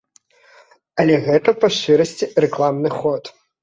Але 1.03 1.15
гэта, 1.29 1.49
па 1.61 1.67
шчырасці, 1.79 2.33
рэкламны 2.43 2.89
ход. 3.01 3.23